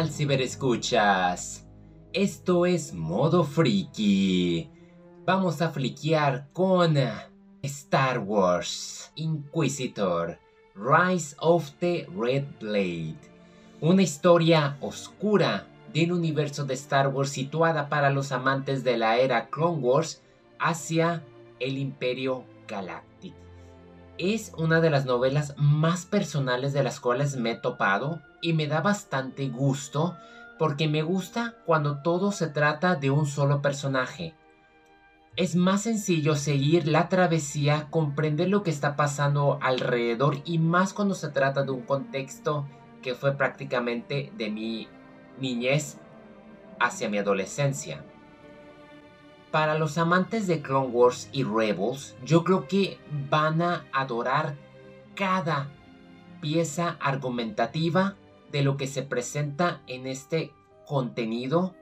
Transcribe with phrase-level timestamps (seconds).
[0.00, 1.66] tal, ciberescuchas?
[2.14, 4.70] Esto es Modo Friki.
[5.26, 6.96] Vamos a fliquear con
[7.62, 10.38] Star Wars Inquisitor
[10.74, 13.18] Rise of the Red Blade.
[13.82, 19.50] Una historia oscura del universo de Star Wars situada para los amantes de la era
[19.50, 20.22] Clone Wars
[20.58, 21.22] hacia
[21.58, 23.36] el Imperio Galáctico.
[24.22, 28.66] Es una de las novelas más personales de las cuales me he topado y me
[28.66, 30.14] da bastante gusto
[30.58, 34.34] porque me gusta cuando todo se trata de un solo personaje.
[35.36, 41.14] Es más sencillo seguir la travesía, comprender lo que está pasando alrededor y más cuando
[41.14, 42.68] se trata de un contexto
[43.00, 44.86] que fue prácticamente de mi
[45.38, 45.96] niñez
[46.78, 48.04] hacia mi adolescencia.
[49.50, 54.56] Para los amantes de Clone Wars y Rebels, yo creo que van a adorar
[55.16, 55.70] cada
[56.40, 58.16] pieza argumentativa
[58.52, 60.52] de lo que se presenta en este
[60.86, 61.74] contenido,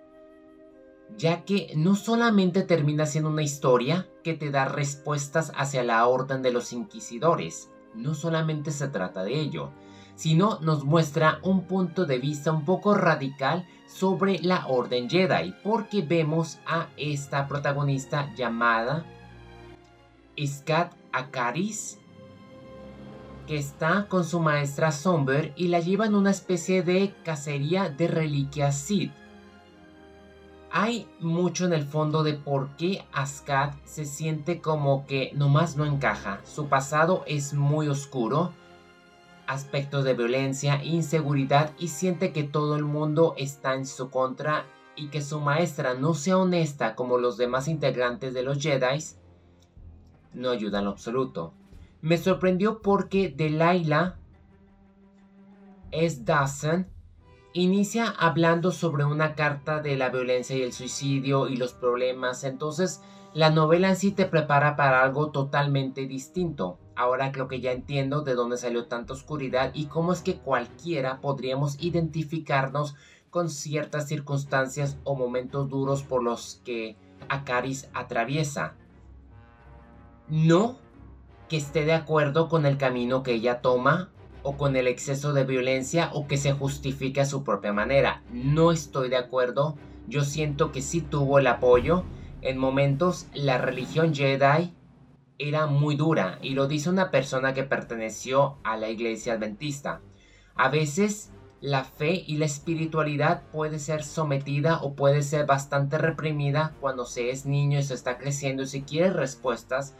[1.16, 6.42] ya que no solamente termina siendo una historia que te da respuestas hacia la orden
[6.42, 9.70] de los inquisidores, no solamente se trata de ello,
[10.14, 16.02] sino nos muestra un punto de vista un poco radical sobre la Orden Jedi, porque
[16.02, 19.04] vemos a esta protagonista llamada
[20.38, 21.98] Skat Akaris,
[23.46, 28.06] que está con su maestra Somber y la lleva en una especie de cacería de
[28.06, 29.10] reliquias Sith.
[30.70, 35.86] Hay mucho en el fondo de por qué Askat se siente como que nomás no
[35.86, 36.40] encaja.
[36.44, 38.52] Su pasado es muy oscuro
[39.48, 45.08] aspectos de violencia, inseguridad y siente que todo el mundo está en su contra y
[45.08, 49.02] que su maestra no sea honesta como los demás integrantes de los Jedi,
[50.34, 51.54] no ayuda en lo absoluto.
[52.02, 54.16] Me sorprendió porque Delilah
[55.90, 56.22] S.
[56.24, 56.86] Dawson
[57.54, 63.00] inicia hablando sobre una carta de la violencia y el suicidio y los problemas, entonces
[63.34, 66.78] la novela en sí te prepara para algo totalmente distinto.
[66.96, 71.20] Ahora creo que ya entiendo de dónde salió tanta oscuridad y cómo es que cualquiera
[71.20, 72.96] podríamos identificarnos
[73.30, 76.96] con ciertas circunstancias o momentos duros por los que
[77.28, 78.74] Akaris atraviesa.
[80.28, 80.78] No
[81.48, 84.10] que esté de acuerdo con el camino que ella toma
[84.42, 88.22] o con el exceso de violencia o que se justifique a su propia manera.
[88.32, 89.76] No estoy de acuerdo.
[90.06, 92.04] Yo siento que sí tuvo el apoyo
[92.42, 94.74] en momentos la religión Jedi
[95.38, 100.00] era muy dura y lo dice una persona que perteneció a la iglesia adventista.
[100.54, 106.74] A veces la fe y la espiritualidad puede ser sometida o puede ser bastante reprimida
[106.80, 109.94] cuando se es niño y se está creciendo y se quiere respuestas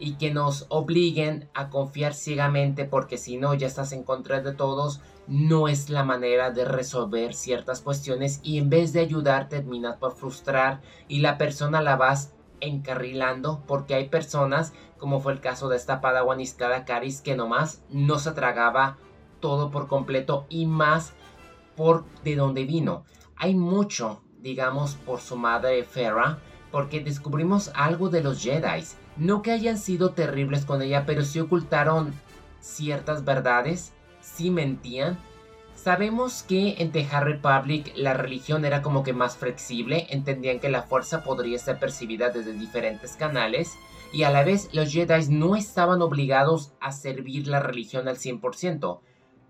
[0.00, 4.52] y que nos obliguen a confiar ciegamente porque si no ya estás en contra de
[4.52, 9.96] todos no es la manera de resolver ciertas cuestiones y en vez de ayudar terminas
[9.96, 15.68] por frustrar y la persona la vas encarrilando porque hay personas como fue el caso
[15.68, 18.96] de esta Padawan Iskada Karis que nomás no se tragaba
[19.40, 21.12] todo por completo y más
[21.76, 23.04] por de dónde vino.
[23.36, 26.38] Hay mucho, digamos, por su madre Farah
[26.70, 28.84] porque descubrimos algo de los Jedi.
[29.20, 32.14] No que hayan sido terribles con ella, pero sí ocultaron
[32.60, 33.92] ciertas verdades
[34.22, 35.18] sí mentían.
[35.74, 40.82] Sabemos que en The Republic la religión era como que más flexible, entendían que la
[40.82, 43.74] fuerza podría ser percibida desde diferentes canales
[44.10, 49.00] y a la vez los Jedi no estaban obligados a servir la religión al 100%.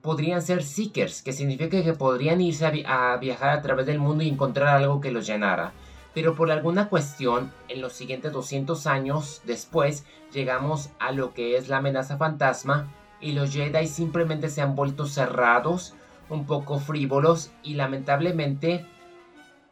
[0.02, 4.28] Podrían ser seekers, que significa que podrían irse a viajar a través del mundo y
[4.28, 5.72] encontrar algo que los llenara.
[6.14, 11.68] Pero por alguna cuestión, en los siguientes 200 años después, llegamos a lo que es
[11.68, 15.94] la amenaza fantasma, y los Jedi simplemente se han vuelto cerrados,
[16.30, 18.86] un poco frívolos y lamentablemente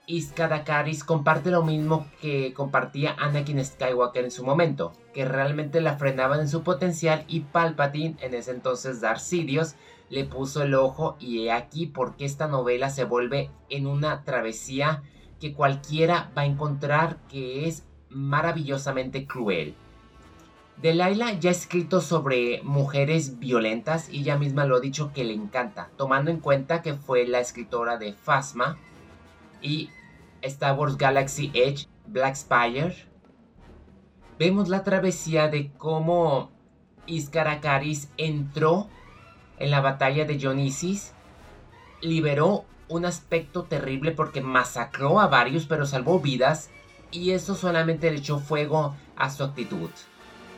[0.06, 6.40] Iskadakaris comparte lo mismo que compartía Anakin Skywalker en su momento, que realmente la frenaban
[6.40, 9.76] en su potencial y Palpatine, en ese entonces Darth Sidious,
[10.08, 15.02] le puso el ojo y he aquí porque esta novela se vuelve en una travesía
[15.40, 19.74] que cualquiera va a encontrar que es maravillosamente cruel.
[20.80, 25.34] Delilah ya ha escrito sobre mujeres violentas y ella misma lo ha dicho que le
[25.34, 28.78] encanta, tomando en cuenta que fue la escritora de Phasma
[29.60, 29.90] y
[30.42, 32.94] Star Wars Galaxy Edge, Black Spire.
[34.38, 36.50] Vemos la travesía de cómo
[37.06, 38.88] Iskarakaris entró
[39.58, 41.12] en la batalla de Dionysis,
[42.00, 46.70] liberó un aspecto terrible porque masacró a varios pero salvó vidas
[47.10, 49.90] y eso solamente le echó fuego a su actitud.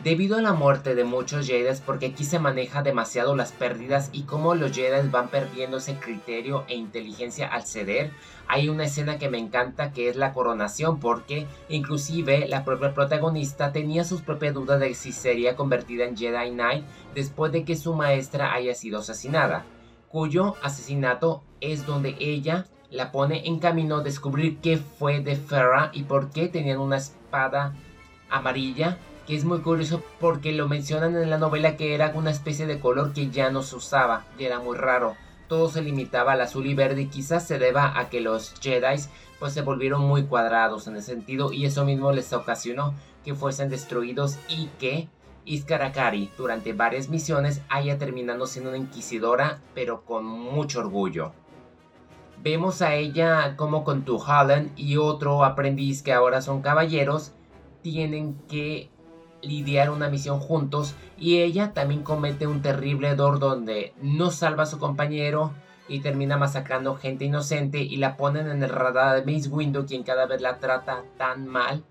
[0.02, 4.22] Debido a la muerte de muchos Jedi, porque aquí se maneja demasiado las pérdidas y
[4.22, 8.10] cómo los Jedi van perdiendo ese criterio e inteligencia al ceder,
[8.48, 13.72] hay una escena que me encanta que es la coronación, porque inclusive la propia protagonista
[13.72, 17.92] tenía sus propias dudas de si sería convertida en Jedi Knight después de que su
[17.92, 19.66] maestra haya sido asesinada,
[20.10, 25.90] cuyo asesinato es donde ella la pone en camino a descubrir qué fue de Farah
[25.94, 27.74] y por qué tenían una espada
[28.28, 32.66] amarilla que es muy curioso porque lo mencionan en la novela que era una especie
[32.66, 35.14] de color que ya no se usaba y era muy raro.
[35.46, 39.00] Todo se limitaba al azul y verde y quizás se deba a que los Jedi
[39.38, 43.68] pues se volvieron muy cuadrados en ese sentido y eso mismo les ocasionó que fuesen
[43.68, 45.08] destruidos y que
[45.50, 51.32] Iskarakari durante varias misiones haya terminado siendo una inquisidora pero con mucho orgullo.
[52.42, 57.32] Vemos a ella como con Tu Holland y otro aprendiz que ahora son caballeros
[57.82, 58.90] tienen que
[59.42, 64.66] lidiar una misión juntos y ella también comete un terrible error donde no salva a
[64.66, 65.52] su compañero
[65.88, 70.04] y termina masacrando gente inocente y la ponen en el radar de Mace Window quien
[70.04, 71.82] cada vez la trata tan mal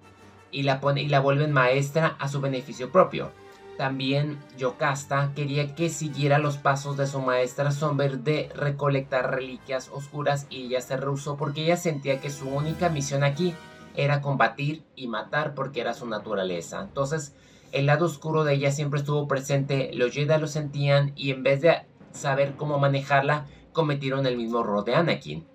[0.51, 3.31] y la pone y la vuelven maestra a su beneficio propio.
[3.79, 10.47] También Yocasta quería que siguiera los pasos de su maestra Somber de recolectar reliquias oscuras
[10.49, 13.53] y ella se rehusó porque ella sentía que su única misión aquí
[13.95, 16.81] era combatir y matar porque era su naturaleza.
[16.81, 17.37] Entonces,
[17.71, 21.61] el lado oscuro de ella siempre estuvo presente, los Jedi lo sentían y en vez
[21.61, 21.77] de
[22.11, 25.47] saber cómo manejarla, cometieron el mismo error de Anakin.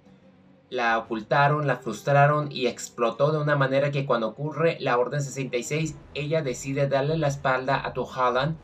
[0.75, 5.95] La ocultaron, la frustraron y explotó de una manera que cuando ocurre la Orden 66,
[6.15, 8.59] ella decide darle la espalda a Tohalan,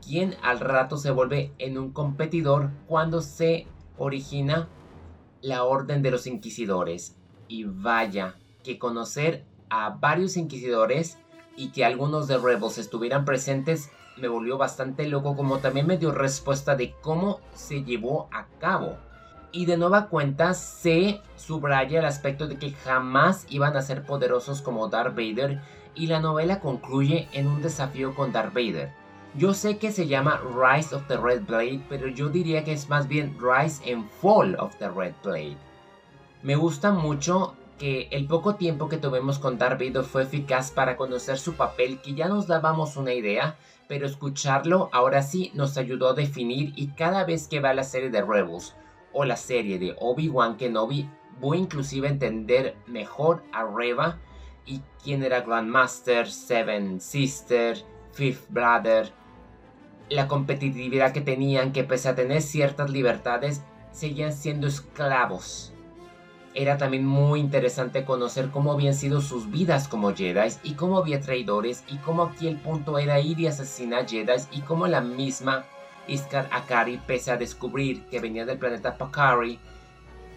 [0.00, 3.66] quien al rato se vuelve en un competidor cuando se
[3.96, 4.68] origina
[5.40, 7.16] la Orden de los Inquisidores.
[7.48, 11.18] Y vaya, que conocer a varios inquisidores
[11.56, 16.12] y que algunos de Rebels estuvieran presentes me volvió bastante loco como también me dio
[16.12, 19.07] respuesta de cómo se llevó a cabo.
[19.50, 24.60] Y de nueva cuenta se subraya el aspecto de que jamás iban a ser poderosos
[24.60, 25.60] como Darth Vader
[25.94, 28.92] y la novela concluye en un desafío con Darth Vader.
[29.34, 32.88] Yo sé que se llama Rise of the Red Blade, pero yo diría que es
[32.88, 35.56] más bien Rise and Fall of the Red Blade.
[36.42, 40.96] Me gusta mucho que el poco tiempo que tuvimos con Darth Vader fue eficaz para
[40.96, 43.56] conocer su papel, que ya nos dábamos una idea,
[43.86, 48.10] pero escucharlo ahora sí nos ayudó a definir y cada vez que va la serie
[48.10, 48.74] de Rebels
[49.12, 51.08] o la serie de Obi-Wan Kenobi,
[51.40, 54.18] voy inclusive a entender mejor a Reva
[54.66, 57.78] y quién era Grandmaster, Seven Sister,
[58.12, 59.12] Fifth Brother,
[60.10, 63.62] la competitividad que tenían, que pese a tener ciertas libertades,
[63.92, 65.72] seguían siendo esclavos.
[66.54, 71.20] Era también muy interesante conocer cómo habían sido sus vidas como Jedi y cómo había
[71.20, 75.66] traidores y cómo aquí el punto era ir y asesinar Jedi y cómo la misma
[76.08, 79.58] Iskar Akari, pese a descubrir que venía del planeta Pakari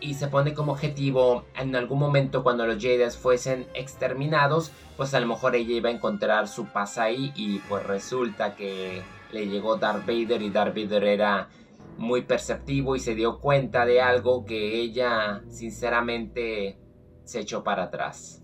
[0.02, 5.20] y se pone como objetivo en algún momento cuando los Jedi fuesen exterminados, pues a
[5.20, 9.02] lo mejor ella iba a encontrar su paz ahí y pues resulta que
[9.32, 11.50] le llegó Darth Vader y Darth Vader era
[11.98, 16.80] muy perceptivo y se dio cuenta de algo que ella sinceramente
[17.24, 18.42] se echó para atrás.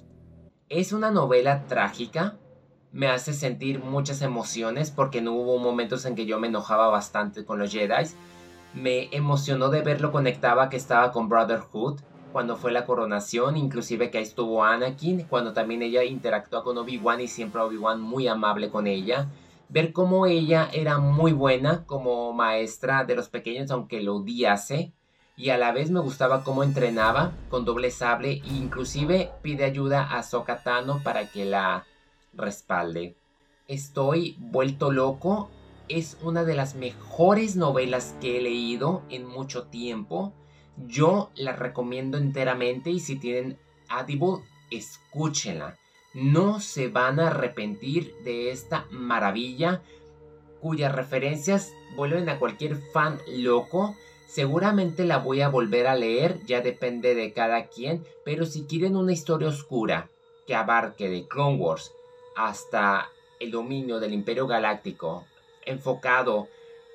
[0.69, 2.37] Es una novela trágica,
[2.91, 7.45] me hace sentir muchas emociones porque no hubo momentos en que yo me enojaba bastante
[7.45, 8.09] con los Jedi.
[8.73, 11.99] Me emocionó de verlo conectaba que estaba con Brotherhood
[12.31, 17.21] cuando fue la coronación, inclusive que ahí estuvo Anakin, cuando también ella interactuó con Obi-Wan
[17.21, 19.27] y siempre Obi-Wan muy amable con ella
[19.69, 24.93] ver cómo ella era muy buena como maestra de los pequeños, aunque lo odiase,
[25.35, 30.15] y a la vez me gustaba cómo entrenaba con doble sable e inclusive pide ayuda
[30.17, 31.85] a Sokatano para que la
[32.33, 33.15] respalde.
[33.67, 35.49] Estoy vuelto loco,
[35.89, 40.33] es una de las mejores novelas que he leído en mucho tiempo.
[40.87, 43.57] Yo la recomiendo enteramente y si tienen
[43.89, 45.77] Audible, escúchenla
[46.17, 49.83] no se van a arrepentir de esta maravilla
[50.61, 53.95] cuyas referencias vuelven a cualquier fan loco.
[54.27, 58.95] Seguramente la voy a volver a leer, ya depende de cada quien, pero si quieren
[58.95, 60.09] una historia oscura
[60.47, 61.91] que abarque de Clone Wars
[62.37, 65.25] hasta el dominio del Imperio Galáctico,
[65.65, 66.47] enfocado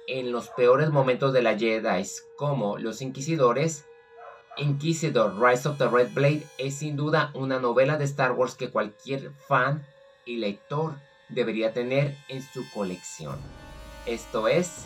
[0.07, 2.07] en los peores momentos de la Jedi
[2.37, 3.85] como los Inquisidores,
[4.57, 8.71] Inquisidor Rise of the Red Blade es sin duda una novela de Star Wars que
[8.71, 9.85] cualquier fan
[10.25, 10.95] y lector
[11.29, 13.39] debería tener en su colección.
[14.07, 14.85] Esto es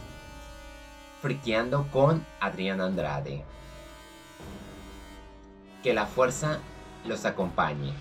[1.20, 3.44] Friqueando con Adrián Andrade.
[5.82, 6.60] Que la fuerza
[7.04, 7.92] los acompañe.